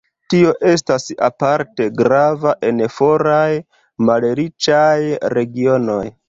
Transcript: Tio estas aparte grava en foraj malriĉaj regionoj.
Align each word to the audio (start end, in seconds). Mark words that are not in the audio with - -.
Tio 0.33 0.51
estas 0.69 1.03
aparte 1.27 1.85
grava 1.99 2.53
en 2.71 2.81
foraj 2.95 3.51
malriĉaj 4.09 4.97
regionoj. 5.37 6.01